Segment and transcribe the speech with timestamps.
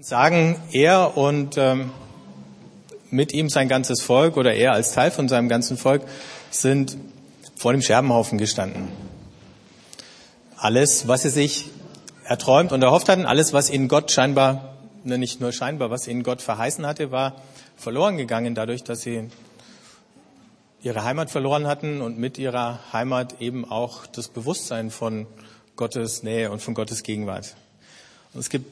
[0.00, 1.90] sagen, er und ähm,
[3.10, 6.02] mit ihm sein ganzes Volk oder er als Teil von seinem ganzen Volk
[6.50, 6.98] sind
[7.56, 8.88] vor dem Scherbenhaufen gestanden.
[10.58, 11.70] Alles, was sie sich
[12.24, 16.22] erträumt und erhofft hatten, alles, was ihnen Gott scheinbar, ne, nicht nur scheinbar, was ihnen
[16.22, 17.40] Gott verheißen hatte, war
[17.76, 19.30] verloren gegangen dadurch, dass sie
[20.82, 25.26] ihre Heimat verloren hatten und mit ihrer Heimat eben auch das Bewusstsein von
[25.74, 27.54] Gottes Nähe und von Gottes Gegenwart.
[28.34, 28.66] Und es gibt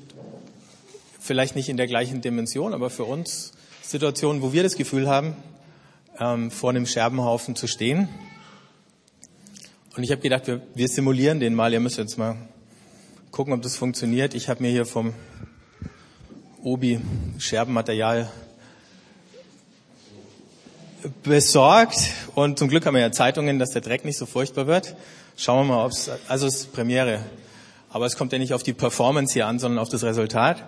[1.25, 5.35] vielleicht nicht in der gleichen Dimension, aber für uns Situationen, wo wir das Gefühl haben,
[6.21, 8.09] ähm, vor einem Scherbenhaufen zu stehen.
[9.97, 11.73] Und ich habe gedacht, wir, wir simulieren den mal.
[11.73, 12.37] Ihr müsst jetzt mal
[13.31, 14.35] gucken, ob das funktioniert.
[14.35, 15.15] Ich habe mir hier vom
[16.63, 17.01] Obi
[17.39, 18.31] Scherbenmaterial
[21.23, 24.95] besorgt und zum Glück haben wir ja Zeitungen, dass der Dreck nicht so furchtbar wird.
[25.39, 27.21] Schauen wir mal, ob es, also es ist Premiere.
[27.89, 30.65] Aber es kommt ja nicht auf die Performance hier an, sondern auf das Resultat.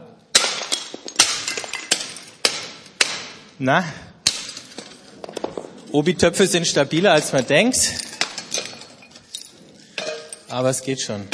[3.59, 3.85] Na?
[5.91, 7.91] Obi-Töpfe sind stabiler, als man denkt.
[10.49, 11.27] Aber es geht schon.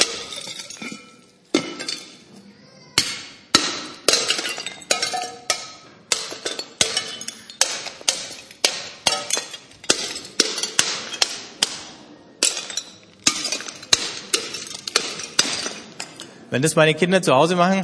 [16.49, 17.81] Wenn das meine Kinder zu Hause machen,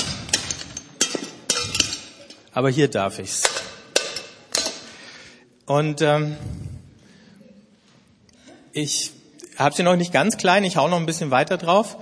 [2.54, 3.49] aber hier darf ich's.
[5.70, 6.36] Und ähm,
[8.72, 9.12] ich
[9.56, 11.98] habe sie noch nicht ganz klein, ich hau noch ein bisschen weiter drauf.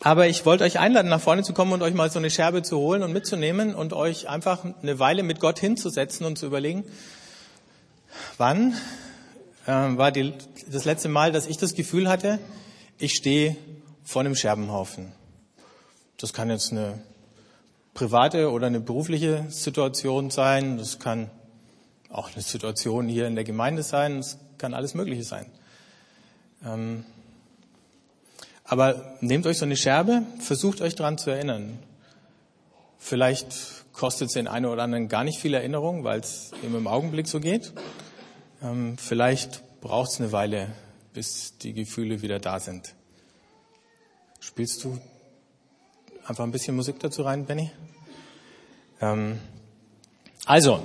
[0.00, 2.62] Aber ich wollte euch einladen, nach vorne zu kommen und euch mal so eine Scherbe
[2.62, 6.84] zu holen und mitzunehmen und euch einfach eine Weile mit Gott hinzusetzen und zu überlegen,
[8.36, 8.74] wann
[9.66, 10.34] äh, war die,
[10.70, 12.38] das letzte Mal, dass ich das Gefühl hatte,
[12.98, 13.56] ich stehe
[14.04, 15.12] vor einem Scherbenhaufen.
[16.18, 17.02] Das kann jetzt eine
[17.94, 20.76] private oder eine berufliche Situation sein.
[20.76, 21.30] Das kann
[22.10, 25.46] auch eine Situation hier in der Gemeinde sein, es kann alles Mögliche sein.
[26.64, 27.04] Ähm,
[28.64, 31.78] aber nehmt euch so eine Scherbe, versucht euch daran zu erinnern.
[32.98, 33.54] Vielleicht
[33.92, 37.26] kostet es den einen oder anderen gar nicht viel Erinnerung, weil es eben im Augenblick
[37.28, 37.72] so geht.
[38.62, 40.68] Ähm, vielleicht braucht es eine Weile,
[41.14, 42.94] bis die Gefühle wieder da sind.
[44.40, 44.98] Spielst du
[46.26, 47.70] einfach ein bisschen Musik dazu rein, Benny?
[49.00, 49.38] Ähm,
[50.44, 50.82] also,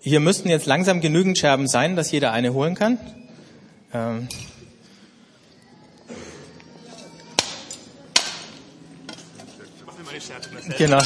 [0.00, 2.98] hier müssten jetzt langsam genügend Scherben sein, dass jeder eine holen kann.
[3.92, 4.28] Ähm
[10.76, 11.00] genau.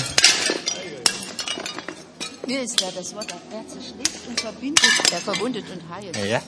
[2.46, 6.16] Mir ist ja das Wort, wer zerschlägt und verbindet, der verwundet und heilt.
[6.28, 6.42] Ja.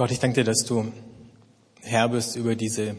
[0.00, 0.90] Gott, ich danke dir, dass du
[1.82, 2.96] Herr bist über diese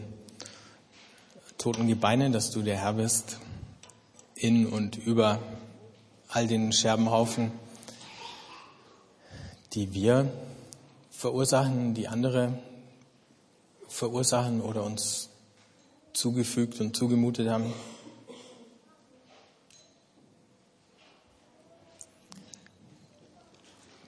[1.58, 3.40] toten Gebeine, dass du der Herr bist
[4.36, 5.40] in und über
[6.28, 7.50] all den Scherbenhaufen,
[9.72, 10.30] die wir
[11.10, 12.56] verursachen, die andere
[13.88, 15.28] verursachen oder uns
[16.12, 17.74] zugefügt und zugemutet haben.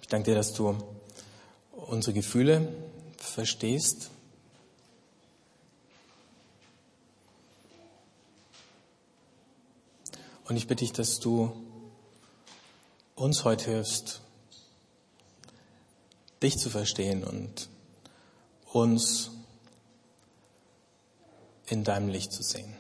[0.01, 0.77] Ich danke dir, dass du
[1.73, 2.84] unsere Gefühle
[3.25, 4.11] verstehst.
[10.45, 11.53] Und ich bitte dich, dass du
[13.15, 14.21] uns heute hilfst,
[16.43, 17.69] dich zu verstehen und
[18.73, 19.31] uns
[21.67, 22.77] in deinem Licht zu sehen.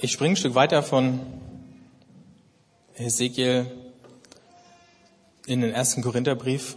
[0.00, 1.18] Ich springe ein Stück weiter von
[2.94, 3.66] Hesekiel
[5.46, 6.76] in den ersten Korintherbrief.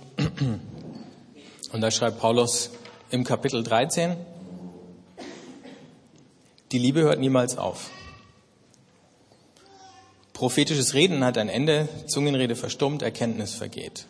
[1.72, 2.72] Und da schreibt Paulus
[3.12, 4.16] im Kapitel 13,
[6.72, 7.92] die Liebe hört niemals auf.
[10.34, 14.08] Prophetisches Reden hat ein Ende, Zungenrede verstummt, Erkenntnis vergeht.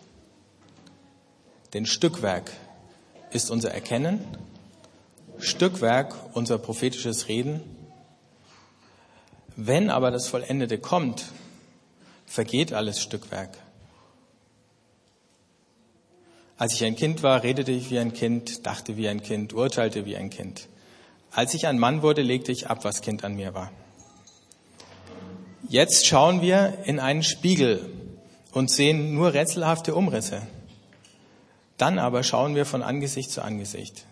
[1.73, 2.49] Denn Stückwerk
[3.31, 4.23] ist unser Erkennen,
[5.37, 7.80] Stückwerk unser prophetisches Reden.
[9.55, 11.25] Wenn aber das Vollendete kommt,
[12.25, 13.57] vergeht alles Stückwerk.
[16.57, 20.05] Als ich ein Kind war, redete ich wie ein Kind, dachte wie ein Kind, urteilte
[20.05, 20.67] wie ein Kind.
[21.31, 23.71] Als ich ein Mann wurde, legte ich ab, was Kind an mir war.
[25.67, 27.89] Jetzt schauen wir in einen Spiegel
[28.51, 30.41] und sehen nur rätselhafte Umrisse.
[31.77, 34.05] Dann aber schauen wir von Angesicht zu Angesicht.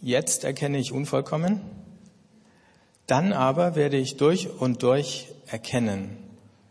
[0.00, 1.60] Jetzt erkenne ich unvollkommen,
[3.10, 6.16] dann aber werde ich durch und durch erkennen,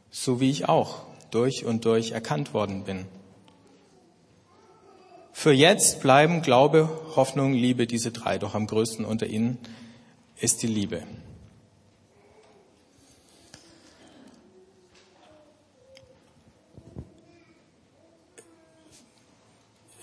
[0.10, 1.02] so wie ich auch
[1.32, 3.06] durch und durch erkannt worden bin.
[5.34, 9.58] Für jetzt bleiben Glaube, Hoffnung, Liebe diese drei, doch am größten unter ihnen
[10.38, 11.04] ist die Liebe.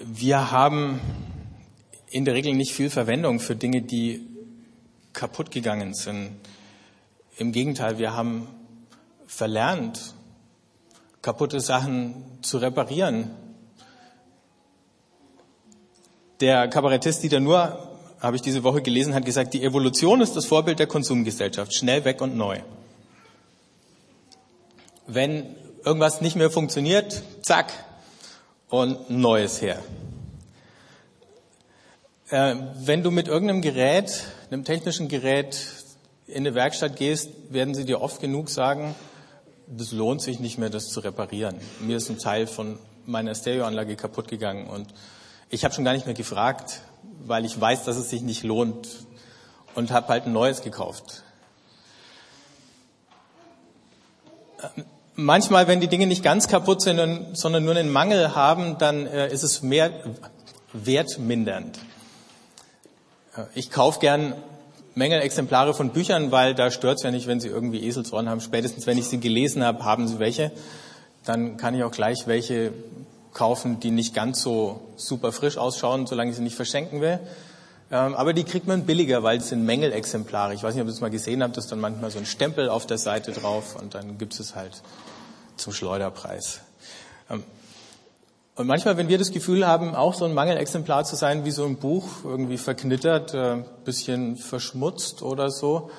[0.00, 1.00] Wir haben
[2.10, 4.35] in der Regel nicht viel Verwendung für Dinge, die
[5.16, 6.36] kaputt gegangen sind.
[7.36, 8.46] Im Gegenteil, wir haben
[9.26, 10.14] verlernt,
[11.22, 13.30] kaputte Sachen zu reparieren.
[16.40, 20.46] Der Kabarettist Dieter Nuhr, habe ich diese Woche gelesen, hat gesagt, die Evolution ist das
[20.46, 21.74] Vorbild der Konsumgesellschaft.
[21.74, 22.60] Schnell weg und neu.
[25.06, 27.72] Wenn irgendwas nicht mehr funktioniert, zack,
[28.68, 29.82] und Neues her.
[32.28, 35.56] Äh, wenn du mit irgendeinem Gerät, einem technischen Gerät
[36.26, 38.96] in eine Werkstatt gehst, werden sie dir oft genug sagen,
[39.68, 41.60] das lohnt sich nicht mehr, das zu reparieren.
[41.80, 44.88] Mir ist ein Teil von meiner Stereoanlage kaputt gegangen und
[45.50, 46.80] ich habe schon gar nicht mehr gefragt,
[47.24, 48.88] weil ich weiß, dass es sich nicht lohnt
[49.76, 51.22] und habe halt ein neues gekauft.
[55.14, 59.32] Manchmal, wenn die Dinge nicht ganz kaputt sind, sondern nur einen Mangel haben, dann äh,
[59.32, 59.92] ist es mehr
[60.72, 61.78] wertmindernd.
[63.54, 64.34] Ich kaufe gern
[64.96, 68.40] Exemplare von Büchern, weil da stört es ja nicht, wenn sie irgendwie Eselsohren haben.
[68.40, 70.52] Spätestens, wenn ich sie gelesen habe, haben sie welche.
[71.24, 72.72] Dann kann ich auch gleich welche
[73.34, 77.20] kaufen, die nicht ganz so super frisch ausschauen, solange ich sie nicht verschenken will.
[77.90, 80.54] Ähm, aber die kriegt man billiger, weil es sind Mängelexemplare.
[80.54, 82.26] Ich weiß nicht, ob ihr das mal gesehen habt, da ist dann manchmal so ein
[82.26, 84.82] Stempel auf der Seite drauf und dann gibt es halt
[85.56, 86.60] zum Schleuderpreis.
[88.56, 91.66] Und manchmal, wenn wir das Gefühl haben, auch so ein Mangelexemplar zu sein, wie so
[91.66, 95.90] ein Buch, irgendwie verknittert, äh, bisschen verschmutzt oder so,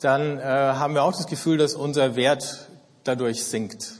[0.00, 2.68] dann äh, haben wir auch das Gefühl, dass unser Wert
[3.04, 3.96] dadurch sinkt.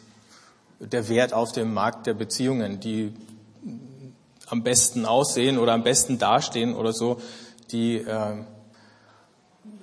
[0.79, 3.13] Der Wert auf dem Markt der Beziehungen, die
[4.47, 7.21] am besten aussehen oder am besten dastehen oder so,
[7.71, 8.45] die äh,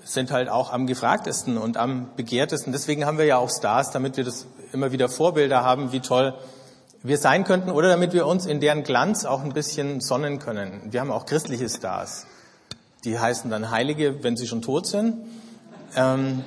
[0.05, 2.73] sind halt auch am gefragtesten und am begehrtesten.
[2.73, 6.33] Deswegen haben wir ja auch Stars, damit wir das immer wieder Vorbilder haben, wie toll
[7.07, 10.81] wir sein könnten oder damit wir uns in deren Glanz auch ein bisschen sonnen können.
[10.91, 12.25] Wir haben auch christliche Stars.
[13.03, 15.15] Die heißen dann Heilige, wenn sie schon tot sind.
[15.95, 16.43] Ähm,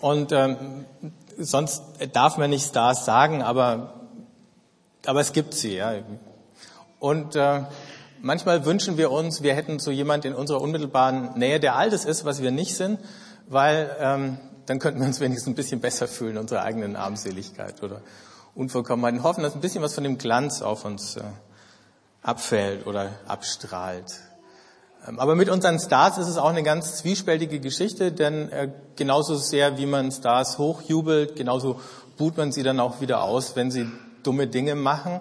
[0.00, 0.84] und ähm,
[1.36, 1.82] sonst
[2.12, 3.94] darf man nicht Stars sagen, aber,
[5.06, 5.76] aber es gibt sie.
[5.76, 5.94] Ja.
[6.98, 7.62] Und äh,
[8.20, 12.04] manchmal wünschen wir uns, wir hätten so jemand in unserer unmittelbaren Nähe, der all das
[12.04, 12.98] ist, was wir nicht sind,
[13.48, 18.02] weil ähm, dann könnten wir uns wenigstens ein bisschen besser fühlen, unsere eigenen Armseligkeit oder
[18.58, 21.22] Unvollkommenheit und hoffen, dass ein bisschen was von dem Glanz auf uns äh,
[22.22, 24.20] abfällt oder abstrahlt.
[25.06, 29.36] Ähm, aber mit unseren Stars ist es auch eine ganz zwiespältige Geschichte, denn äh, genauso
[29.36, 31.80] sehr wie man Stars hochjubelt, genauso
[32.16, 33.86] buht man sie dann auch wieder aus, wenn sie
[34.24, 35.20] dumme Dinge machen.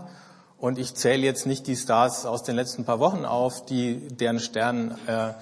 [0.58, 4.40] Und ich zähle jetzt nicht die Stars aus den letzten paar Wochen auf, die deren
[4.40, 5.34] Stern äh,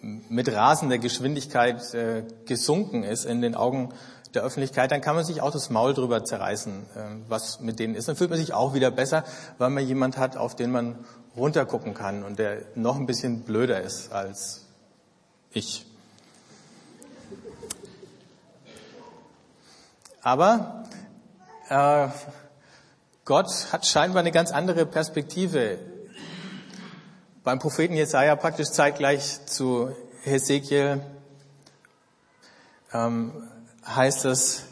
[0.00, 3.90] mit rasender Geschwindigkeit äh, gesunken ist in den Augen
[4.34, 7.94] der Öffentlichkeit, dann kann man sich auch das Maul drüber zerreißen, äh, was mit denen
[7.94, 8.08] ist.
[8.08, 9.24] Dann fühlt man sich auch wieder besser,
[9.58, 11.04] weil man jemand hat, auf den man
[11.36, 14.66] runtergucken kann und der noch ein bisschen blöder ist als
[15.50, 15.86] ich.
[20.22, 20.84] Aber
[21.68, 22.08] äh,
[23.24, 25.78] Gott hat scheinbar eine ganz andere Perspektive.
[27.44, 31.00] Beim Propheten Jesaja praktisch zeitgleich zu Hesekiel
[32.92, 33.32] ähm,
[33.86, 34.64] heißt es,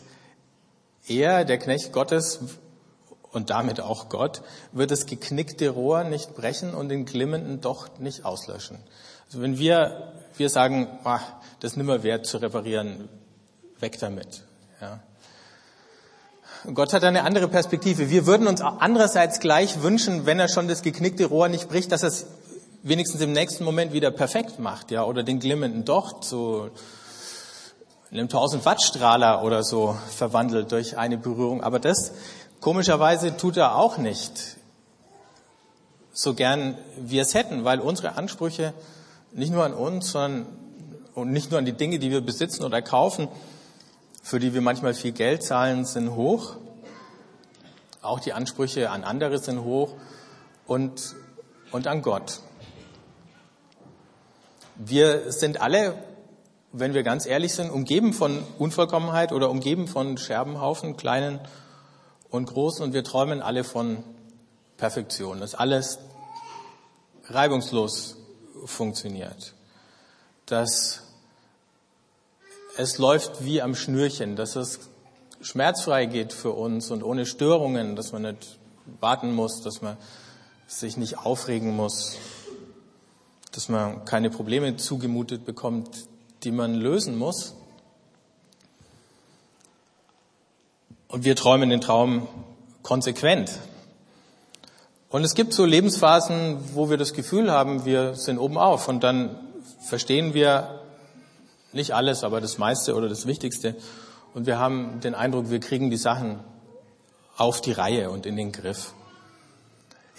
[1.07, 2.41] er, der Knecht Gottes,
[3.33, 8.25] und damit auch Gott, wird das geknickte Rohr nicht brechen und den glimmenden Docht nicht
[8.25, 8.79] auslöschen.
[9.27, 11.23] Also wenn wir, wir sagen, ach,
[11.61, 13.09] das ist nimmer wert zu reparieren,
[13.79, 14.43] weg damit.
[14.81, 15.01] Ja.
[16.75, 18.11] Gott hat eine andere Perspektive.
[18.11, 22.03] Wir würden uns andererseits gleich wünschen, wenn er schon das geknickte Rohr nicht bricht, dass
[22.03, 22.27] er es
[22.83, 26.25] wenigstens im nächsten Moment wieder perfekt macht, ja, oder den glimmenden Docht
[28.11, 31.63] zu einem 1000 Watt Strahler oder so verwandelt durch eine Berührung.
[31.63, 32.13] Aber das
[32.61, 34.57] Komischerweise tut er auch nicht
[36.13, 38.75] so gern wir es hätten, weil unsere Ansprüche
[39.33, 40.47] nicht nur an uns, sondern
[41.15, 43.29] und nicht nur an die Dinge, die wir besitzen oder kaufen,
[44.23, 46.57] für die wir manchmal viel Geld zahlen, sind hoch.
[48.03, 49.95] Auch die Ansprüche an andere sind hoch
[50.67, 51.17] und,
[51.73, 52.41] und an Gott.
[54.77, 55.95] Wir sind alle,
[56.73, 61.41] wenn wir ganz ehrlich sind, umgeben von Unvollkommenheit oder umgeben von Scherbenhaufen, kleinen
[62.31, 64.05] und großen und wir träumen alle von
[64.77, 65.99] Perfektion, dass alles
[67.25, 68.17] reibungslos
[68.65, 69.55] funktioniert,
[70.47, 71.03] dass
[72.77, 74.81] es läuft wie am Schnürchen, dass es
[75.41, 78.59] schmerzfrei geht für uns und ohne Störungen, dass man nicht
[79.01, 79.97] warten muss, dass man
[80.67, 82.17] sich nicht aufregen muss,
[83.53, 86.10] dass man keine Probleme zugemutet bekommt,
[86.43, 87.55] die man lösen muss.
[91.09, 92.29] Und wir träumen den Traum
[92.83, 93.59] konsequent.
[95.09, 99.03] Und es gibt so Lebensphasen, wo wir das Gefühl haben, wir sind oben auf und
[99.03, 99.37] dann
[99.81, 100.83] verstehen wir
[101.73, 103.75] nicht alles, aber das meiste oder das Wichtigste.
[104.35, 106.39] Und wir haben den Eindruck, wir kriegen die Sachen
[107.37, 108.95] auf die Reihe und in den Griff.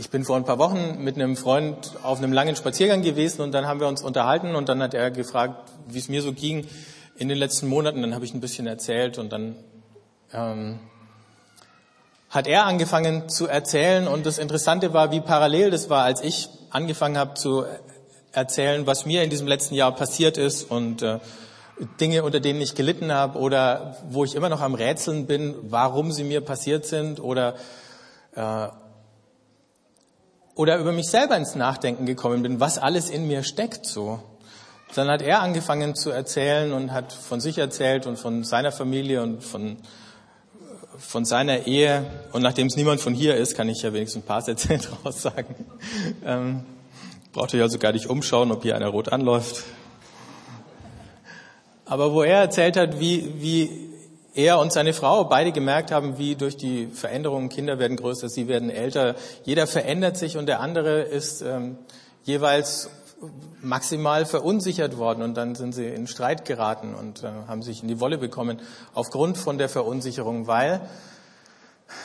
[0.02, 3.52] Ich bin vor ein paar Wochen mit einem Freund auf einem langen Spaziergang gewesen und
[3.52, 6.68] dann haben wir uns unterhalten und dann hat er gefragt, wie es mir so ging
[7.18, 8.02] in den letzten Monaten.
[8.02, 9.58] Dann habe ich ein bisschen erzählt und dann
[10.34, 10.80] ähm,
[12.32, 16.50] hat er angefangen zu erzählen und das Interessante war, wie parallel das war, als ich
[16.72, 17.66] angefangen habe zu
[18.32, 21.20] erzählen, was mir in diesem letzten Jahr passiert ist und äh,
[22.00, 26.12] Dinge, unter denen ich gelitten habe oder wo ich immer noch am Rätseln bin, warum
[26.12, 27.54] sie mir passiert sind oder
[28.36, 28.68] äh,
[30.62, 34.20] oder über mich selber ins Nachdenken gekommen bin, was alles in mir steckt so.
[34.94, 39.24] Dann hat er angefangen zu erzählen und hat von sich erzählt und von seiner Familie
[39.24, 39.78] und von
[41.00, 44.28] von seiner Ehe, und nachdem es niemand von hier ist, kann ich ja wenigstens ein
[44.28, 45.56] paar Sätze draus sagen.
[46.24, 46.64] Ähm,
[47.34, 49.64] braucht euch also gar nicht umschauen, ob hier einer rot anläuft.
[51.86, 53.91] Aber wo er erzählt hat, wie, wie
[54.34, 58.48] er und seine Frau beide gemerkt haben, wie durch die Veränderungen Kinder werden größer, sie
[58.48, 61.78] werden älter, jeder verändert sich und der andere ist ähm,
[62.24, 62.90] jeweils
[63.62, 67.88] maximal verunsichert worden und dann sind sie in Streit geraten und äh, haben sich in
[67.88, 68.60] die Wolle bekommen
[68.94, 70.82] aufgrund von der Verunsicherung, weil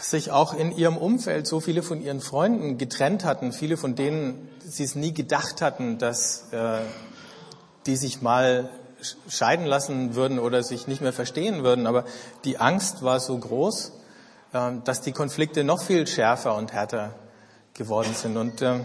[0.00, 4.49] sich auch in ihrem Umfeld so viele von ihren Freunden getrennt hatten, viele von denen
[4.64, 6.80] sie es nie gedacht hatten, dass äh,
[7.87, 8.68] die sich mal
[9.28, 11.86] scheiden lassen würden oder sich nicht mehr verstehen würden.
[11.86, 12.04] Aber
[12.44, 13.92] die Angst war so groß,
[14.52, 17.14] äh, dass die Konflikte noch viel schärfer und härter
[17.75, 18.36] geworden sind.
[18.36, 18.80] Und äh,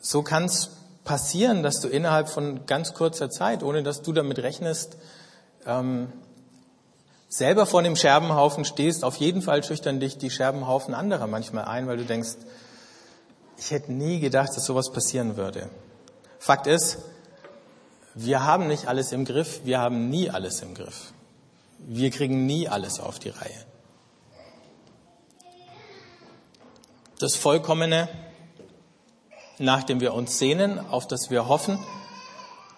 [0.00, 0.70] so kann es
[1.04, 4.96] passieren, dass du innerhalb von ganz kurzer Zeit, ohne dass du damit rechnest,
[5.66, 6.12] ähm,
[7.28, 9.04] selber vor dem Scherbenhaufen stehst.
[9.04, 12.36] Auf jeden Fall schüchtern dich die Scherbenhaufen anderer manchmal ein, weil du denkst,
[13.58, 15.68] ich hätte nie gedacht, dass sowas passieren würde.
[16.38, 16.98] Fakt ist,
[18.16, 21.12] wir haben nicht alles im Griff, wir haben nie alles im Griff.
[21.78, 23.64] Wir kriegen nie alles auf die Reihe.
[27.18, 28.08] Das Vollkommene
[29.58, 31.78] nach dem wir uns sehnen, auf das wir hoffen,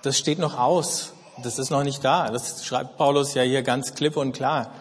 [0.03, 1.13] das steht noch aus.
[1.43, 2.31] Das ist noch nicht da.
[2.31, 4.73] Das schreibt Paulus ja hier ganz klipp und klar.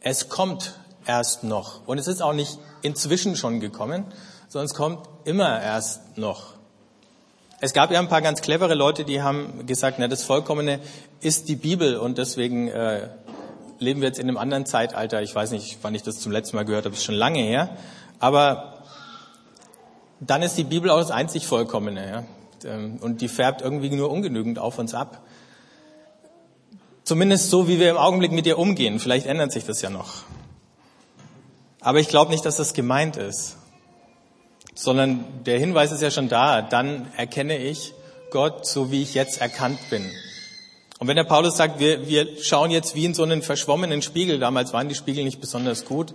[0.00, 0.74] Es kommt
[1.06, 1.86] erst noch.
[1.86, 4.04] Und es ist auch nicht inzwischen schon gekommen,
[4.48, 6.51] sondern es kommt immer erst noch.
[7.64, 10.80] Es gab ja ein paar ganz clevere Leute, die haben gesagt, na, das Vollkommene
[11.20, 13.06] ist die Bibel und deswegen äh,
[13.78, 15.22] leben wir jetzt in einem anderen Zeitalter.
[15.22, 17.76] Ich weiß nicht, wann ich das zum letzten Mal gehört habe, ist schon lange her.
[18.18, 18.82] Aber
[20.18, 22.10] dann ist die Bibel auch das einzig Vollkommene.
[22.10, 22.24] Ja?
[22.68, 25.22] Ähm, und die färbt irgendwie nur ungenügend auf uns ab.
[27.04, 28.98] Zumindest so, wie wir im Augenblick mit ihr umgehen.
[28.98, 30.24] Vielleicht ändert sich das ja noch.
[31.78, 33.56] Aber ich glaube nicht, dass das gemeint ist
[34.74, 37.94] sondern der Hinweis ist ja schon da, dann erkenne ich
[38.30, 40.10] Gott so, wie ich jetzt erkannt bin.
[40.98, 44.38] Und wenn der Paulus sagt, wir, wir schauen jetzt wie in so einen verschwommenen Spiegel,
[44.38, 46.14] damals waren die Spiegel nicht besonders gut,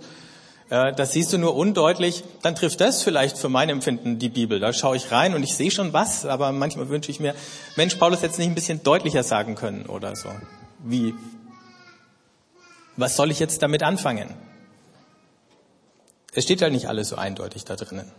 [0.70, 4.60] äh, das siehst du nur undeutlich, dann trifft das vielleicht für mein Empfinden die Bibel.
[4.60, 7.34] Da schaue ich rein und ich sehe schon was, aber manchmal wünsche ich mir,
[7.76, 10.30] Mensch, Paulus hätte es nicht ein bisschen deutlicher sagen können oder so.
[10.82, 11.14] Wie?
[12.96, 14.34] Was soll ich jetzt damit anfangen?
[16.32, 18.10] Es steht halt nicht alles so eindeutig da drinnen.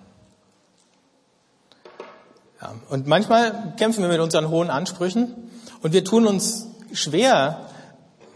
[2.62, 5.34] Ja, und manchmal kämpfen wir mit unseren hohen Ansprüchen
[5.82, 7.68] und wir tun uns schwer,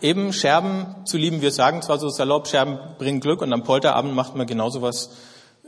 [0.01, 1.41] eben Scherben zu lieben.
[1.41, 5.09] Wir sagen zwar so salopp, Scherben bringen Glück und am Polterabend macht man genauso was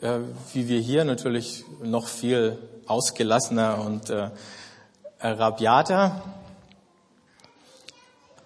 [0.02, 0.20] äh,
[0.54, 4.30] wie wir hier, natürlich noch viel ausgelassener und äh,
[5.20, 6.22] rabiater.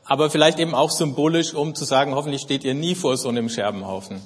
[0.06, 3.50] Aber vielleicht eben auch symbolisch, um zu sagen, hoffentlich steht ihr nie vor so einem
[3.50, 4.22] Scherbenhaufen.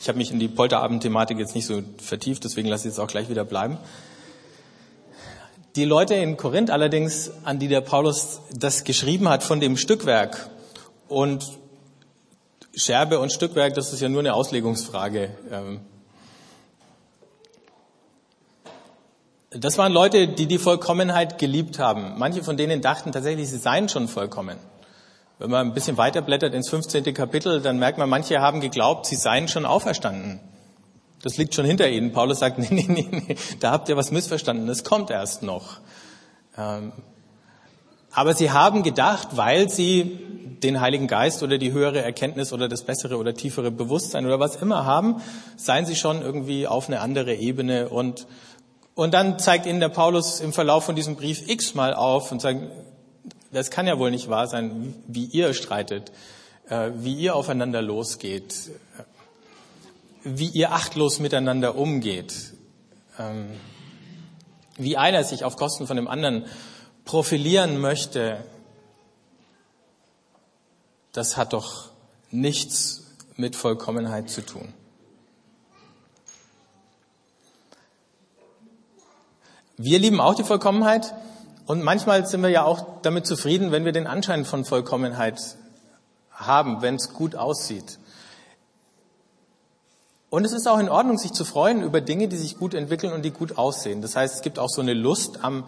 [0.00, 3.08] Ich habe mich in die Polterabend-Thematik jetzt nicht so vertieft, deswegen lasse ich jetzt auch
[3.08, 3.78] gleich wieder bleiben.
[5.76, 10.48] Die Leute in Korinth allerdings, an die der Paulus das geschrieben hat von dem Stückwerk
[11.08, 11.44] und
[12.74, 15.30] Scherbe und Stückwerk, das ist ja nur eine Auslegungsfrage.
[15.50, 15.80] Ähm,
[19.50, 22.18] das waren Leute, die die Vollkommenheit geliebt haben.
[22.18, 24.58] Manche von denen dachten tatsächlich, sie seien schon vollkommen.
[25.38, 27.14] Wenn man ein bisschen weiterblättert ins 15.
[27.14, 30.40] Kapitel, dann merkt man, manche haben geglaubt, sie seien schon auferstanden.
[31.22, 32.12] Das liegt schon hinter ihnen.
[32.12, 35.80] Paulus sagt, nee, nee, nee, nee, da habt ihr was missverstanden, das kommt erst noch.
[36.56, 36.92] Ähm,
[38.12, 40.18] aber sie haben gedacht, weil sie
[40.62, 44.56] den Heiligen Geist oder die höhere Erkenntnis oder das bessere oder tiefere Bewusstsein oder was
[44.56, 45.22] immer haben,
[45.56, 48.26] seien sie schon irgendwie auf eine andere Ebene und
[48.98, 52.62] und dann zeigt ihnen der Paulus im Verlauf von diesem Brief x-mal auf und sagt,
[53.52, 56.10] das kann ja wohl nicht wahr sein, wie ihr streitet,
[56.68, 58.72] äh, wie ihr aufeinander losgeht,
[60.24, 62.54] wie ihr achtlos miteinander umgeht,
[63.18, 63.50] ähm,
[64.76, 66.46] wie einer sich auf Kosten von dem anderen
[67.04, 68.44] profilieren möchte,
[71.12, 71.90] das hat doch
[72.30, 74.72] nichts mit Vollkommenheit zu tun.
[79.76, 81.14] Wir lieben auch die Vollkommenheit
[81.66, 85.40] und manchmal sind wir ja auch damit zufrieden, wenn wir den Anschein von Vollkommenheit
[86.32, 87.98] haben, wenn es gut aussieht.
[90.30, 93.12] Und es ist auch in Ordnung, sich zu freuen über Dinge, die sich gut entwickeln
[93.12, 94.02] und die gut aussehen.
[94.02, 95.64] Das heißt, es gibt auch so eine Lust am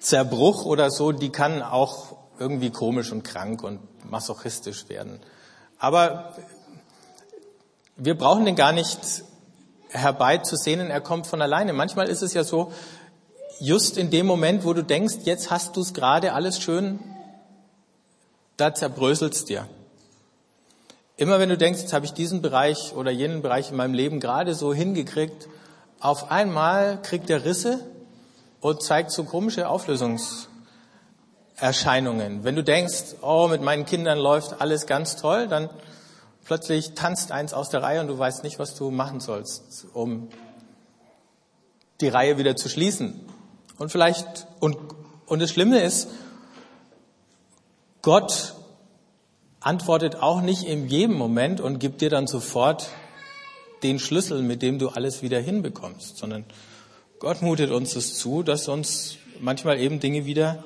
[0.00, 5.20] Zerbruch oder so, die kann auch irgendwie komisch und krank und masochistisch werden.
[5.78, 6.34] Aber
[7.96, 8.98] wir brauchen den gar nicht
[9.90, 11.72] herbeizusehnen, er kommt von alleine.
[11.72, 12.72] Manchmal ist es ja so,
[13.60, 17.00] just in dem Moment, wo du denkst, jetzt hast du es gerade alles schön,
[18.56, 19.66] da zerbröselt es dir.
[21.18, 24.20] Immer wenn du denkst, jetzt habe ich diesen Bereich oder jenen Bereich in meinem Leben
[24.20, 25.48] gerade so hingekriegt,
[25.98, 27.80] auf einmal kriegt er Risse
[28.60, 32.44] und zeigt so komische Auflösungserscheinungen.
[32.44, 35.70] Wenn du denkst, oh, mit meinen Kindern läuft alles ganz toll, dann
[36.44, 40.28] plötzlich tanzt eins aus der Reihe und du weißt nicht, was du machen sollst, um
[42.00, 43.18] die Reihe wieder zu schließen.
[43.76, 44.78] Und vielleicht, und,
[45.26, 46.10] und das Schlimme ist,
[48.02, 48.54] Gott
[49.68, 52.88] antwortet auch nicht in jedem Moment und gibt dir dann sofort
[53.82, 56.46] den Schlüssel, mit dem du alles wieder hinbekommst, sondern
[57.18, 60.64] Gott mutet uns das zu, dass uns manchmal eben Dinge wieder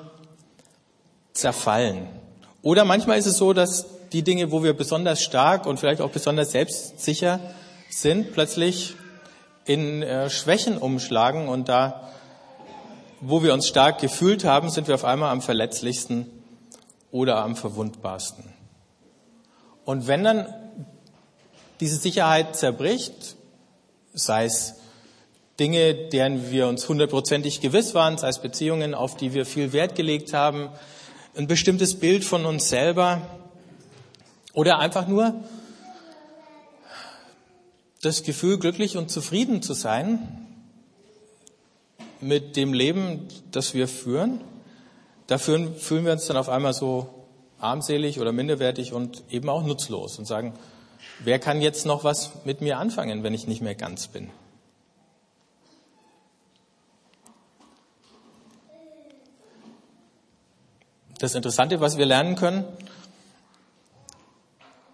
[1.32, 2.06] zerfallen.
[2.62, 6.10] Oder manchmal ist es so, dass die Dinge, wo wir besonders stark und vielleicht auch
[6.10, 7.40] besonders selbstsicher
[7.90, 8.94] sind, plötzlich
[9.64, 12.12] in äh, Schwächen umschlagen und da,
[13.20, 16.26] wo wir uns stark gefühlt haben, sind wir auf einmal am verletzlichsten
[17.10, 18.51] oder am verwundbarsten.
[19.84, 20.46] Und wenn dann
[21.80, 23.36] diese Sicherheit zerbricht,
[24.14, 24.74] sei es
[25.58, 29.94] Dinge, deren wir uns hundertprozentig gewiss waren, sei es Beziehungen, auf die wir viel Wert
[29.94, 30.70] gelegt haben,
[31.36, 33.22] ein bestimmtes Bild von uns selber
[34.52, 35.34] oder einfach nur
[38.02, 40.46] das Gefühl, glücklich und zufrieden zu sein
[42.20, 44.40] mit dem Leben, das wir führen,
[45.26, 47.21] da fühlen, wir uns dann auf einmal so
[47.62, 50.54] armselig oder minderwertig und eben auch nutzlos und sagen,
[51.20, 54.30] wer kann jetzt noch was mit mir anfangen, wenn ich nicht mehr ganz bin?
[61.18, 62.64] Das Interessante, was wir lernen können,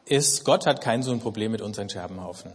[0.04, 2.52] ist, Gott hat kein so ein Problem mit unseren Scherbenhaufen.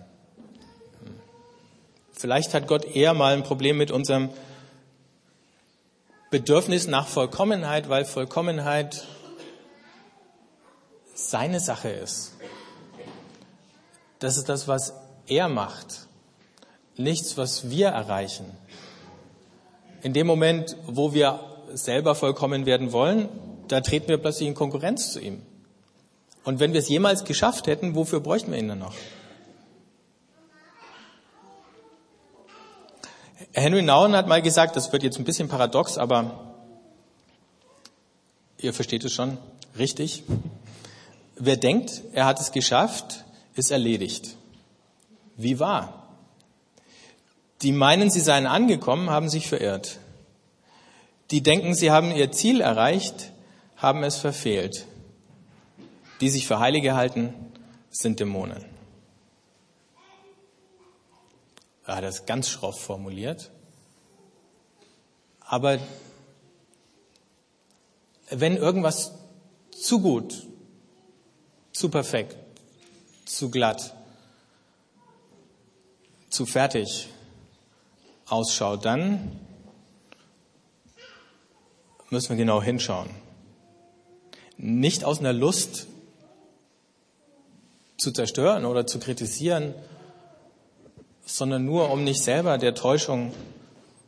[2.12, 4.30] Vielleicht hat Gott eher mal ein Problem mit unserem
[6.30, 9.06] Bedürfnis nach Vollkommenheit, weil Vollkommenheit
[11.29, 12.33] seine Sache ist.
[14.19, 14.93] Das ist das, was
[15.27, 16.07] er macht,
[16.95, 18.45] nichts, was wir erreichen.
[20.01, 21.39] In dem Moment, wo wir
[21.73, 23.29] selber vollkommen werden wollen,
[23.67, 25.41] da treten wir plötzlich in Konkurrenz zu ihm.
[26.43, 28.93] Und wenn wir es jemals geschafft hätten, wofür bräuchten wir ihn dann noch?
[33.53, 36.53] Henry Nouwen hat mal gesagt, das wird jetzt ein bisschen paradox, aber
[38.57, 39.38] ihr versteht es schon
[39.77, 40.23] richtig.
[41.35, 44.37] Wer denkt, er hat es geschafft, ist erledigt.
[45.35, 46.07] Wie wahr?
[47.61, 49.99] Die meinen, sie seien angekommen, haben sich verirrt.
[51.31, 53.31] Die denken, sie haben ihr Ziel erreicht,
[53.77, 54.85] haben es verfehlt.
[56.21, 57.33] Die sich für Heilige halten,
[57.89, 58.65] sind Dämonen.
[61.85, 63.51] Er hat das ganz schroff formuliert.
[65.41, 65.79] Aber
[68.29, 69.13] wenn irgendwas
[69.71, 70.47] zu gut,
[71.73, 72.38] zu perfekt,
[73.25, 73.93] zu glatt,
[76.29, 77.09] zu fertig.
[78.25, 79.39] Ausschaut, dann
[82.09, 83.09] müssen wir genau hinschauen.
[84.57, 85.88] Nicht aus einer Lust
[87.97, 89.75] zu zerstören oder zu kritisieren,
[91.25, 93.33] sondern nur um nicht selber der Täuschung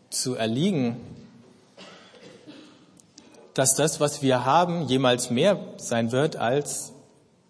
[0.10, 0.98] zu erliegen,
[3.54, 6.94] dass das, was wir haben, jemals mehr sein wird als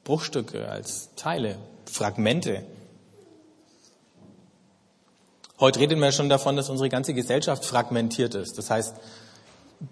[0.05, 1.57] Bruchstücke, als Teile,
[1.91, 2.63] Fragmente.
[5.59, 8.57] Heute reden wir schon davon, dass unsere ganze Gesellschaft fragmentiert ist.
[8.57, 8.95] Das heißt,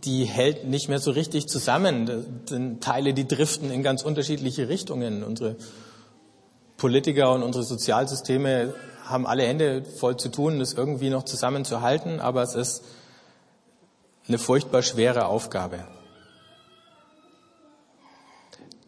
[0.06, 2.44] die hält nicht mehr so richtig zusammen.
[2.46, 5.24] Sind Teile, die driften in ganz unterschiedliche Richtungen.
[5.24, 5.56] Unsere
[6.78, 12.44] Politiker und unsere Sozialsysteme haben alle Hände voll zu tun, das irgendwie noch zusammenzuhalten, aber
[12.44, 12.84] es ist
[14.28, 15.88] eine furchtbar schwere Aufgabe.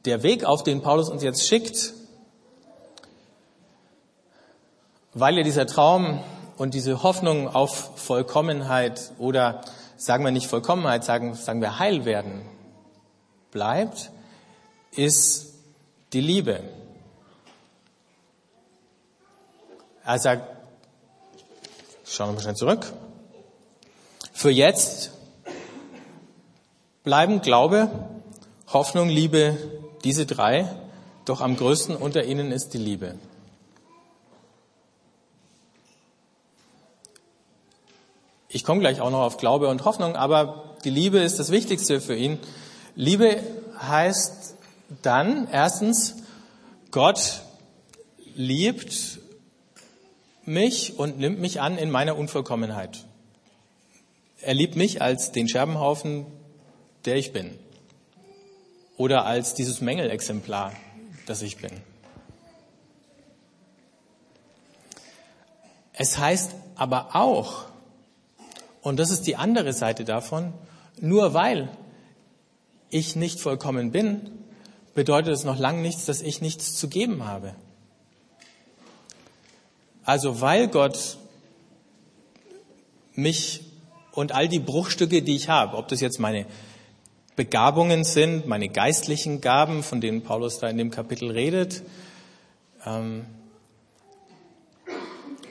[0.05, 1.93] Der Weg, auf den Paulus uns jetzt schickt,
[5.13, 6.23] weil ja dieser Traum
[6.57, 9.61] und diese Hoffnung auf Vollkommenheit oder
[9.97, 12.41] sagen wir nicht Vollkommenheit, sagen, sagen wir Heil werden
[13.49, 14.11] bleibt,
[14.91, 15.53] ist
[16.13, 16.61] die Liebe.
[20.03, 20.47] Er sagt,
[22.05, 22.93] schauen wir mal schnell zurück.
[24.33, 25.11] Für jetzt
[27.03, 27.89] bleiben Glaube,
[28.67, 29.57] Hoffnung, Liebe,
[30.05, 30.69] diese drei,
[31.25, 33.15] doch am größten unter ihnen ist die Liebe.
[38.47, 41.99] Ich komme gleich auch noch auf Glaube und Hoffnung, aber die Liebe ist das Wichtigste
[41.99, 42.37] für ihn.
[42.95, 43.41] Liebe
[43.81, 44.55] heißt
[45.01, 46.17] dann erstens,
[46.91, 47.41] Gott
[48.35, 49.19] liebt
[50.45, 53.05] mich und nimmt mich an in meiner Unvollkommenheit.
[54.39, 56.27] Er liebt mich als den Scherbenhaufen,
[57.05, 57.57] der ich bin
[58.97, 60.73] oder als dieses Mängelexemplar,
[61.25, 61.71] das ich bin.
[65.93, 67.65] Es heißt aber auch,
[68.81, 70.53] und das ist die andere Seite davon,
[70.99, 71.69] nur weil
[72.89, 74.31] ich nicht vollkommen bin,
[74.93, 77.55] bedeutet es noch lange nichts, dass ich nichts zu geben habe.
[80.03, 81.17] Also weil Gott
[83.13, 83.63] mich
[84.11, 86.45] und all die Bruchstücke, die ich habe, ob das jetzt meine
[87.35, 91.83] Begabungen sind, meine geistlichen Gaben, von denen Paulus da in dem Kapitel redet,
[92.85, 93.25] ähm,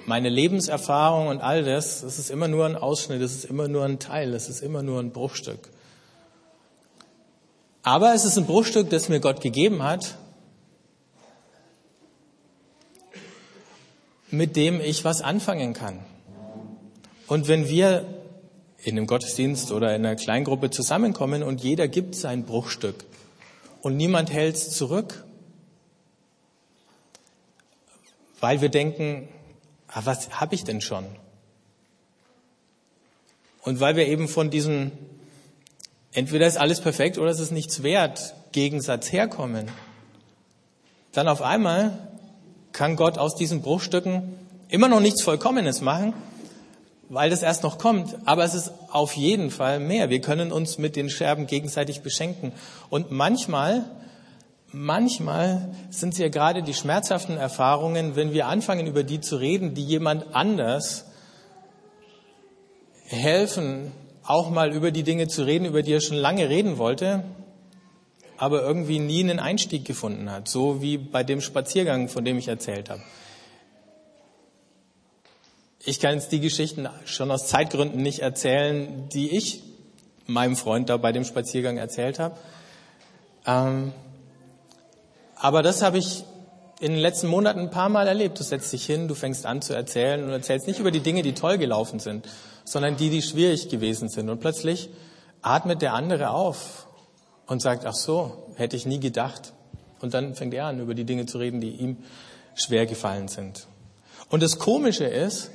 [0.07, 3.85] meine Lebenserfahrung und all das, das ist immer nur ein Ausschnitt, das ist immer nur
[3.85, 5.71] ein Teil, das ist immer nur ein Bruchstück.
[7.83, 10.17] Aber es ist ein Bruchstück, das mir Gott gegeben hat,
[14.31, 16.01] mit dem ich was anfangen kann.
[17.27, 18.14] Und wenn wir
[18.85, 23.05] in einem Gottesdienst oder in einer Kleingruppe zusammenkommen und jeder gibt sein Bruchstück
[23.81, 25.25] und niemand hält es zurück,
[28.41, 29.29] weil wir denken,
[29.89, 31.07] ah, was habe ich denn schon?
[33.63, 34.93] Und weil wir eben von diesem,
[36.13, 39.71] entweder ist alles perfekt oder es ist nichts wert, Gegensatz herkommen,
[41.13, 42.11] dann auf einmal
[42.73, 44.35] kann Gott aus diesen Bruchstücken
[44.69, 46.13] immer noch nichts Vollkommenes machen,
[47.09, 50.11] weil das erst noch kommt, aber es ist auf jeden Fall mehr.
[50.11, 52.53] Wir können uns mit den Scherben gegenseitig beschenken.
[52.91, 53.85] Und manchmal,
[54.73, 59.75] manchmal sind es ja gerade die schmerzhaften Erfahrungen, wenn wir anfangen, über die zu reden,
[59.75, 61.07] die jemand anders
[63.05, 63.93] helfen,
[64.25, 67.25] auch mal über die Dinge zu reden, über die er schon lange reden wollte,
[68.39, 72.49] aber irgendwie nie einen Einstieg gefunden hat, so wie bei dem Spaziergang, von dem ich
[72.49, 73.03] erzählt habe.
[75.87, 79.63] Ich kann jetzt die Geschichten schon aus Zeitgründen nicht erzählen, die ich
[80.27, 82.37] meinem Freund da bei dem Spaziergang erzählt habe.
[83.47, 83.93] Ähm,
[85.37, 86.25] aber das habe ich
[86.81, 88.41] in den letzten Monaten ein paar Mal erlebt.
[88.41, 91.23] Du setzt dich hin, du fängst an zu erzählen und erzählst nicht über die Dinge,
[91.23, 92.27] die toll gelaufen sind,
[92.65, 94.31] sondern die, die schwierig gewesen sind.
[94.31, 94.89] Und plötzlich
[95.43, 96.87] atmet der andere auf
[97.47, 99.53] und sagt, ach so, hätte ich nie gedacht.
[100.01, 101.99] Und dann fängt er an, über die Dinge zu reden, die ihm
[102.55, 103.67] schwer gefallen sind.
[104.31, 105.51] Und das Komische ist,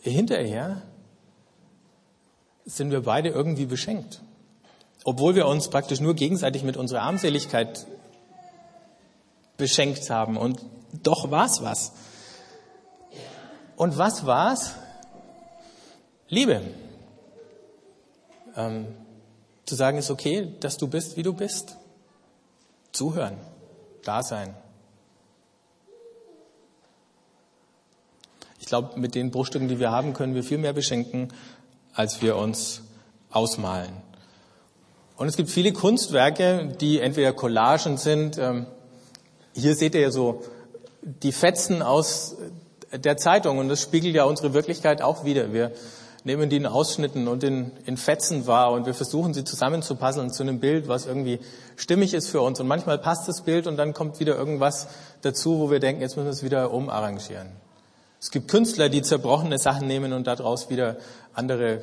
[0.00, 0.82] hinterher
[2.64, 4.20] sind wir beide irgendwie beschenkt.
[5.04, 7.86] Obwohl wir uns praktisch nur gegenseitig mit unserer Armseligkeit
[9.56, 10.36] beschenkt haben.
[10.36, 10.60] Und
[11.02, 11.92] doch war's was.
[13.76, 14.72] Und was war's?
[16.28, 16.62] Liebe.
[18.56, 18.86] Ähm,
[19.64, 21.76] zu sagen ist okay, dass du bist, wie du bist.
[22.92, 23.38] Zuhören,
[24.02, 24.54] da sein.
[28.68, 31.28] Glaube, mit den Bruchstücken, die wir haben, können wir viel mehr beschenken,
[31.92, 32.82] als wir uns
[33.30, 33.92] ausmalen.
[35.16, 38.38] Und es gibt viele Kunstwerke, die entweder Collagen sind.
[38.38, 38.66] Ähm,
[39.52, 40.42] hier seht ihr ja so
[41.02, 42.36] die Fetzen aus
[42.92, 45.52] der Zeitung und das spiegelt ja unsere Wirklichkeit auch wieder.
[45.52, 45.72] Wir
[46.24, 50.42] nehmen die in Ausschnitten und in, in Fetzen wahr und wir versuchen sie zusammenzupuzzeln zu
[50.42, 51.40] einem Bild, was irgendwie
[51.76, 52.60] stimmig ist für uns.
[52.60, 54.88] Und manchmal passt das Bild und dann kommt wieder irgendwas
[55.22, 57.48] dazu, wo wir denken, jetzt müssen wir es wieder umarrangieren.
[58.20, 60.96] Es gibt Künstler, die zerbrochene Sachen nehmen und daraus wieder
[61.34, 61.82] andere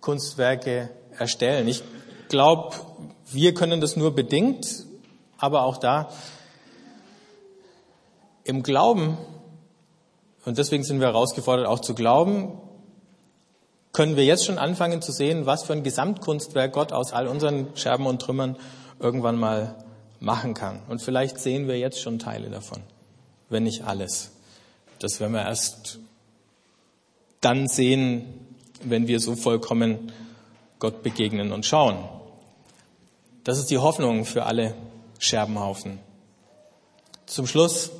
[0.00, 1.68] Kunstwerke erstellen.
[1.68, 1.82] Ich
[2.28, 2.74] glaube,
[3.30, 4.84] wir können das nur bedingt,
[5.38, 6.10] aber auch da
[8.44, 9.16] im Glauben,
[10.44, 12.58] und deswegen sind wir herausgefordert, auch zu glauben,
[13.92, 17.68] können wir jetzt schon anfangen zu sehen, was für ein Gesamtkunstwerk Gott aus all unseren
[17.76, 18.56] Scherben und Trümmern
[18.98, 19.76] irgendwann mal
[20.20, 20.80] machen kann.
[20.88, 22.82] Und vielleicht sehen wir jetzt schon Teile davon,
[23.48, 24.32] wenn nicht alles.
[25.00, 25.98] Das werden wir erst
[27.40, 28.24] dann sehen,
[28.84, 30.12] wenn wir so vollkommen
[30.78, 31.98] Gott begegnen und schauen.
[33.42, 34.74] Das ist die Hoffnung für alle
[35.18, 35.98] Scherbenhaufen.
[37.26, 37.90] Zum Schluss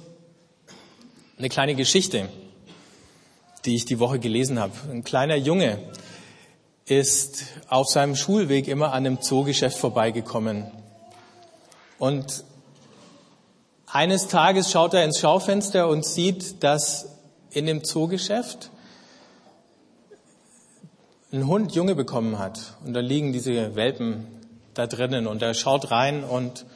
[1.36, 2.28] eine kleine Geschichte
[3.64, 4.72] die ich die Woche gelesen habe.
[4.90, 5.78] Ein kleiner Junge
[6.86, 10.70] ist auf seinem Schulweg immer an einem Zoogeschäft vorbeigekommen.
[11.98, 12.44] Und
[13.92, 17.08] eines Tages schaut er ins Schaufenster und sieht, dass
[17.50, 18.70] in dem Zoogeschäft
[21.32, 22.76] ein Hund Junge bekommen hat.
[22.84, 24.26] Und da liegen diese Welpen
[24.74, 25.26] da drinnen.
[25.26, 26.66] Und er schaut rein und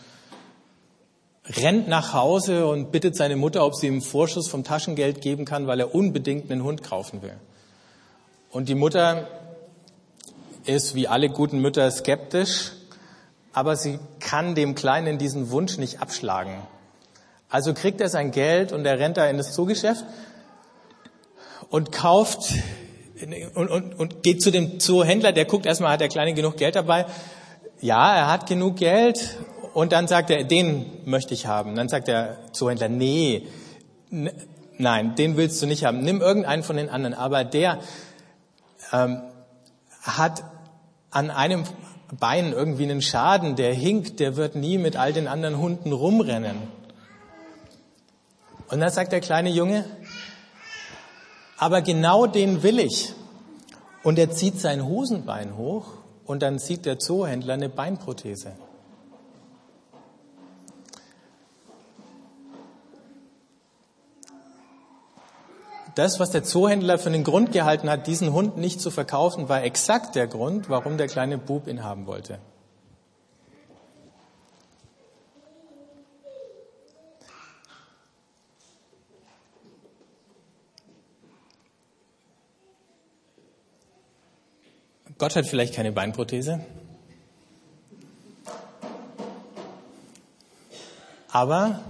[1.47, 5.67] rennt nach Hause und bittet seine Mutter, ob sie ihm Vorschuss vom Taschengeld geben kann,
[5.67, 7.35] weil er unbedingt einen Hund kaufen will.
[8.51, 9.29] Und die Mutter
[10.65, 12.73] ist wie alle guten Mütter skeptisch,
[13.53, 16.55] aber sie kann dem Kleinen diesen Wunsch nicht abschlagen.
[17.55, 20.05] Also kriegt er sein Geld und er rennt da in das Zoogeschäft
[21.71, 22.53] und kauft
[23.55, 26.75] und, und, und geht zu dem Zoohändler, der guckt erstmal, hat der Kleine genug Geld
[26.75, 27.07] dabei?
[27.81, 29.39] Ja, er hat genug Geld
[29.73, 31.77] und dann sagt er, den möchte ich haben.
[31.77, 33.47] Dann sagt der Zuhändler, nee,
[34.11, 36.01] nein, den willst du nicht haben.
[36.01, 37.15] Nimm irgendeinen von den anderen.
[37.15, 37.79] Aber der
[38.93, 39.23] ähm,
[40.03, 40.43] hat
[41.13, 41.63] an einem
[42.19, 46.74] Bein irgendwie einen Schaden, der hinkt, der wird nie mit all den anderen Hunden rumrennen.
[48.71, 49.85] Und dann sagt der kleine Junge,
[51.59, 53.13] aber genau den will ich.
[54.03, 55.87] Und er zieht sein Hosenbein hoch
[56.25, 58.53] und dann sieht der Zoohändler eine Beinprothese.
[65.95, 69.63] Das, was der Zoohändler für den Grund gehalten hat, diesen Hund nicht zu verkaufen, war
[69.63, 72.41] exakt der Grund, warum der kleine Bub ihn haben wollte.
[85.25, 86.61] Gott hat vielleicht keine Beinprothese,
[91.31, 91.81] aber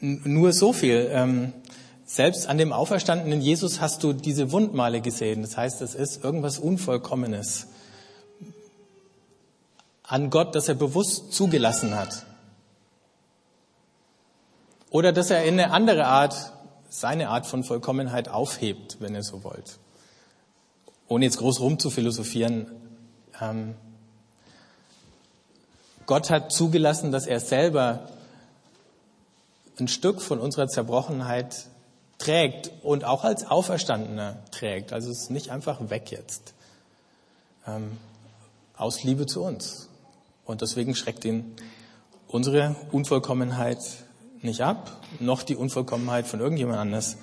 [0.00, 1.08] nur so viel.
[1.10, 1.52] Ähm,
[2.06, 5.42] selbst an dem auferstandenen Jesus hast du diese Wundmale gesehen.
[5.42, 7.66] Das heißt, es ist irgendwas Unvollkommenes
[10.04, 12.24] an Gott, das er bewusst zugelassen hat.
[14.90, 16.52] Oder dass er in eine andere Art,
[16.94, 19.78] seine Art von Vollkommenheit aufhebt, wenn ihr so wollt.
[21.08, 22.70] Ohne jetzt groß rumzuphilosophieren.
[23.40, 23.74] Ähm,
[26.06, 28.08] Gott hat zugelassen, dass er selber
[29.80, 31.66] ein Stück von unserer Zerbrochenheit
[32.18, 34.92] trägt und auch als Auferstandener trägt.
[34.92, 36.54] Also es ist nicht einfach weg jetzt.
[37.66, 37.98] Ähm,
[38.76, 39.88] aus Liebe zu uns.
[40.44, 41.56] Und deswegen schreckt ihn
[42.28, 43.80] unsere Unvollkommenheit
[44.44, 47.16] nicht ab, noch die Unvollkommenheit von irgendjemand anders,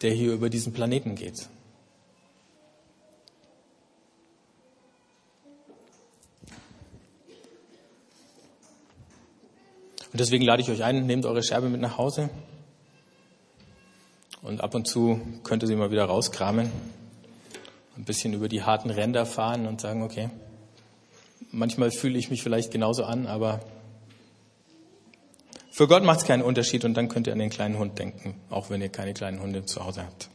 [0.00, 1.48] der hier über diesen Planeten geht.
[10.12, 12.28] Und deswegen lade ich euch ein, nehmt eure Scherbe mit nach Hause.
[14.42, 16.70] Und ab und zu könnt ihr sie mal wieder rauskramen,
[17.96, 20.28] ein bisschen über die harten Ränder fahren und sagen, okay,
[21.50, 23.60] manchmal fühle ich mich vielleicht genauso an, aber
[25.72, 28.38] für Gott macht es keinen Unterschied und dann könnt ihr an den kleinen Hund denken,
[28.50, 30.28] auch wenn ihr keine kleinen Hunde zu Hause habt.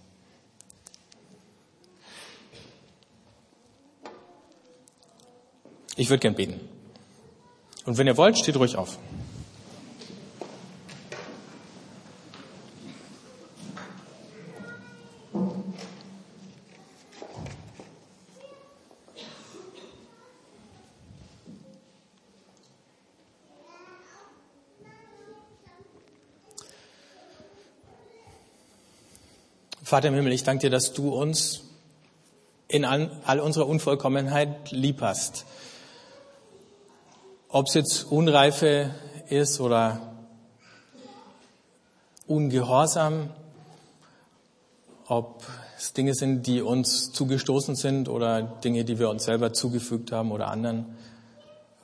[5.95, 6.59] Ich würde gern beten.
[7.85, 8.97] Und wenn ihr wollt, steht ruhig auf.
[29.87, 31.61] Vater im Himmel, ich danke dir, dass du uns
[32.67, 35.45] in all unserer Unvollkommenheit lieb hast.
[37.47, 38.93] Ob es jetzt Unreife
[39.29, 40.01] ist oder
[42.27, 43.29] Ungehorsam,
[45.07, 45.45] ob
[45.77, 50.33] es Dinge sind, die uns zugestoßen sind oder Dinge, die wir uns selber zugefügt haben
[50.33, 50.97] oder anderen.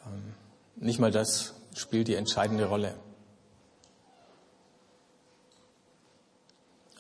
[0.06, 0.34] Ähm,
[0.76, 2.96] nicht mal das spielt die entscheidende Rolle.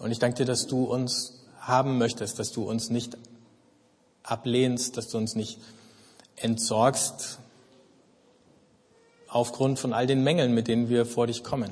[0.03, 3.17] Und ich danke dir, dass du uns haben möchtest, dass du uns nicht
[4.21, 5.59] ablehnst, dass du uns nicht
[6.35, 7.39] entsorgst
[9.29, 11.71] aufgrund von all den Mängeln, mit denen wir vor dich kommen.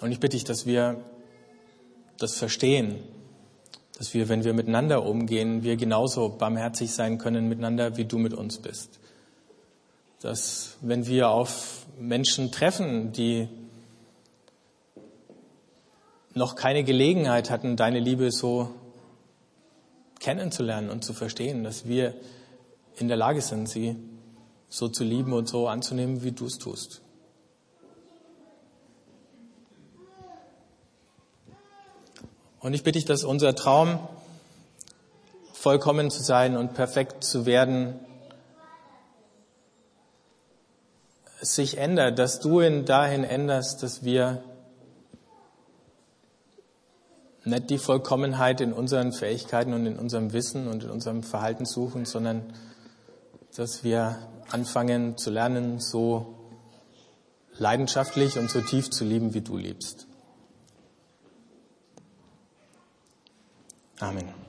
[0.00, 1.04] Und ich bitte dich, dass wir
[2.16, 3.00] das verstehen,
[3.98, 8.32] dass wir, wenn wir miteinander umgehen, wir genauso barmherzig sein können miteinander, wie du mit
[8.32, 9.00] uns bist.
[10.22, 13.50] Dass wenn wir auf Menschen treffen, die
[16.36, 18.70] noch keine Gelegenheit hatten, deine Liebe so
[20.20, 22.14] kennenzulernen und zu verstehen, dass wir
[22.96, 23.96] in der Lage sind, sie
[24.68, 27.00] so zu lieben und so anzunehmen, wie du es tust.
[32.60, 33.98] Und ich bitte dich, dass unser Traum,
[35.52, 37.98] vollkommen zu sein und perfekt zu werden,
[41.40, 44.42] sich ändert, dass du ihn dahin änderst, dass wir
[47.46, 52.04] nicht die Vollkommenheit in unseren Fähigkeiten und in unserem Wissen und in unserem Verhalten suchen,
[52.04, 52.52] sondern
[53.56, 54.18] dass wir
[54.50, 56.34] anfangen zu lernen, so
[57.56, 60.06] leidenschaftlich und so tief zu lieben, wie du liebst.
[64.00, 64.45] Amen.